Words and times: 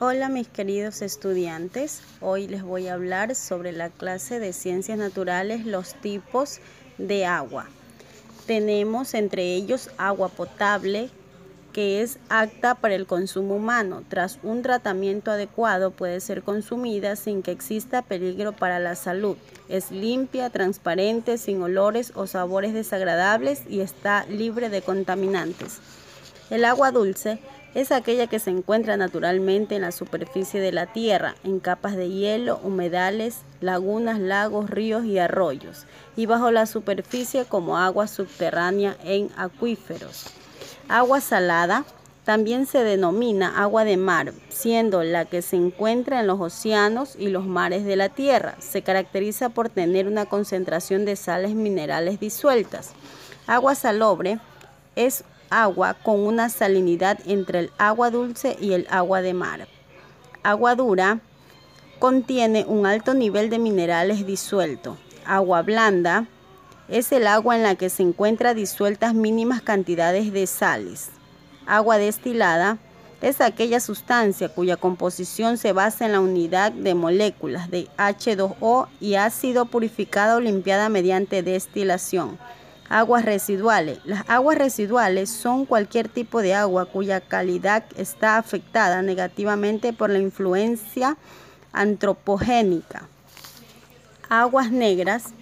Hola 0.00 0.28
mis 0.28 0.46
queridos 0.46 1.02
estudiantes, 1.02 2.02
hoy 2.20 2.46
les 2.46 2.62
voy 2.62 2.86
a 2.86 2.94
hablar 2.94 3.34
sobre 3.34 3.72
la 3.72 3.90
clase 3.90 4.38
de 4.38 4.52
ciencias 4.52 4.96
naturales, 4.96 5.66
los 5.66 5.94
tipos 5.94 6.60
de 6.98 7.26
agua. 7.26 7.66
Tenemos 8.46 9.14
entre 9.14 9.54
ellos 9.56 9.90
agua 9.98 10.28
potable, 10.28 11.10
que 11.72 12.00
es 12.00 12.20
apta 12.28 12.76
para 12.76 12.94
el 12.94 13.08
consumo 13.08 13.56
humano. 13.56 14.04
Tras 14.08 14.38
un 14.44 14.62
tratamiento 14.62 15.32
adecuado 15.32 15.90
puede 15.90 16.20
ser 16.20 16.44
consumida 16.44 17.16
sin 17.16 17.42
que 17.42 17.50
exista 17.50 18.02
peligro 18.02 18.52
para 18.52 18.78
la 18.78 18.94
salud. 18.94 19.36
Es 19.68 19.90
limpia, 19.90 20.50
transparente, 20.50 21.38
sin 21.38 21.60
olores 21.60 22.12
o 22.14 22.28
sabores 22.28 22.72
desagradables 22.72 23.62
y 23.68 23.80
está 23.80 24.26
libre 24.26 24.68
de 24.68 24.80
contaminantes. 24.80 25.80
El 26.50 26.64
agua 26.64 26.92
dulce 26.92 27.40
es 27.74 27.92
aquella 27.92 28.26
que 28.26 28.38
se 28.38 28.50
encuentra 28.50 28.96
naturalmente 28.96 29.76
en 29.76 29.82
la 29.82 29.92
superficie 29.92 30.60
de 30.60 30.72
la 30.72 30.86
tierra, 30.86 31.34
en 31.44 31.60
capas 31.60 31.96
de 31.96 32.08
hielo, 32.08 32.58
humedales, 32.62 33.42
lagunas, 33.60 34.18
lagos, 34.18 34.70
ríos 34.70 35.04
y 35.04 35.18
arroyos, 35.18 35.84
y 36.16 36.26
bajo 36.26 36.50
la 36.50 36.66
superficie 36.66 37.44
como 37.44 37.78
agua 37.78 38.08
subterránea 38.08 38.96
en 39.04 39.30
acuíferos. 39.36 40.26
Agua 40.88 41.20
salada 41.20 41.84
también 42.24 42.66
se 42.66 42.84
denomina 42.84 43.62
agua 43.62 43.84
de 43.84 43.96
mar, 43.96 44.34
siendo 44.50 45.02
la 45.02 45.24
que 45.24 45.40
se 45.40 45.56
encuentra 45.56 46.20
en 46.20 46.26
los 46.26 46.38
océanos 46.40 47.16
y 47.16 47.28
los 47.28 47.46
mares 47.46 47.86
de 47.86 47.96
la 47.96 48.10
tierra. 48.10 48.54
Se 48.58 48.82
caracteriza 48.82 49.48
por 49.48 49.70
tener 49.70 50.06
una 50.06 50.26
concentración 50.26 51.06
de 51.06 51.16
sales 51.16 51.54
minerales 51.54 52.20
disueltas. 52.20 52.90
Agua 53.46 53.74
salobre 53.74 54.40
es 54.94 55.24
agua 55.50 55.94
con 55.94 56.20
una 56.20 56.48
salinidad 56.48 57.18
entre 57.26 57.60
el 57.60 57.72
agua 57.78 58.10
dulce 58.10 58.56
y 58.60 58.72
el 58.72 58.86
agua 58.90 59.22
de 59.22 59.34
mar. 59.34 59.68
Agua 60.42 60.74
dura 60.74 61.20
contiene 61.98 62.64
un 62.66 62.86
alto 62.86 63.14
nivel 63.14 63.50
de 63.50 63.58
minerales 63.58 64.26
disueltos. 64.26 64.96
Agua 65.26 65.62
blanda 65.62 66.26
es 66.88 67.12
el 67.12 67.26
agua 67.26 67.56
en 67.56 67.62
la 67.62 67.74
que 67.74 67.90
se 67.90 68.02
encuentran 68.02 68.56
disueltas 68.56 69.14
mínimas 69.14 69.60
cantidades 69.60 70.32
de 70.32 70.46
sales. 70.46 71.10
Agua 71.66 71.98
destilada 71.98 72.78
es 73.20 73.40
aquella 73.40 73.80
sustancia 73.80 74.48
cuya 74.48 74.76
composición 74.76 75.58
se 75.58 75.72
basa 75.72 76.06
en 76.06 76.12
la 76.12 76.20
unidad 76.20 76.70
de 76.72 76.94
moléculas 76.94 77.70
de 77.70 77.88
H2O 77.98 78.86
y 79.00 79.16
ha 79.16 79.28
sido 79.30 79.66
purificada 79.66 80.36
o 80.36 80.40
limpiada 80.40 80.88
mediante 80.88 81.42
destilación. 81.42 82.38
Aguas 82.88 83.24
residuales. 83.24 83.98
Las 84.04 84.28
aguas 84.28 84.56
residuales 84.56 85.28
son 85.28 85.66
cualquier 85.66 86.08
tipo 86.08 86.40
de 86.40 86.54
agua 86.54 86.86
cuya 86.86 87.20
calidad 87.20 87.84
está 87.96 88.38
afectada 88.38 89.02
negativamente 89.02 89.92
por 89.92 90.08
la 90.08 90.18
influencia 90.18 91.18
antropogénica. 91.72 93.06
Aguas 94.30 94.70
negras. 94.70 95.34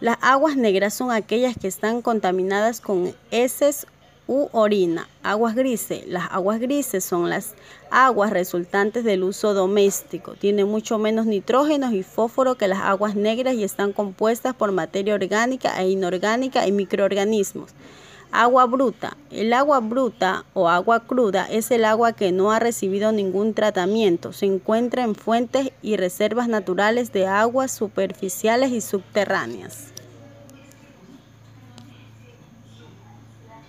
Las 0.00 0.18
aguas 0.20 0.56
negras 0.56 0.94
son 0.94 1.12
aquellas 1.12 1.56
que 1.56 1.68
están 1.68 2.02
contaminadas 2.02 2.80
con 2.80 3.14
heces 3.30 3.86
u 4.26 4.48
orina. 4.52 5.08
Aguas 5.22 5.54
grises. 5.54 6.06
Las 6.06 6.30
aguas 6.30 6.60
grises 6.60 7.04
son 7.04 7.30
las 7.30 7.54
aguas 7.90 8.30
resultantes 8.30 9.04
del 9.04 9.22
uso 9.22 9.54
doméstico. 9.54 10.34
Tienen 10.34 10.68
mucho 10.68 10.98
menos 10.98 11.26
nitrógeno 11.26 11.92
y 11.92 12.02
fósforo 12.02 12.56
que 12.56 12.68
las 12.68 12.80
aguas 12.80 13.14
negras 13.14 13.54
y 13.54 13.64
están 13.64 13.92
compuestas 13.92 14.54
por 14.54 14.72
materia 14.72 15.14
orgánica 15.14 15.80
e 15.80 15.90
inorgánica 15.90 16.66
y 16.66 16.72
microorganismos. 16.72 17.70
Agua 18.32 18.66
bruta. 18.66 19.16
El 19.30 19.52
agua 19.52 19.78
bruta 19.78 20.44
o 20.54 20.68
agua 20.68 21.06
cruda 21.06 21.46
es 21.48 21.70
el 21.70 21.84
agua 21.84 22.14
que 22.14 22.32
no 22.32 22.50
ha 22.50 22.58
recibido 22.58 23.12
ningún 23.12 23.54
tratamiento. 23.54 24.32
Se 24.32 24.46
encuentra 24.46 25.04
en 25.04 25.14
fuentes 25.14 25.70
y 25.82 25.96
reservas 25.96 26.48
naturales 26.48 27.12
de 27.12 27.28
aguas 27.28 27.70
superficiales 27.70 28.72
y 28.72 28.80
subterráneas. 28.80 29.93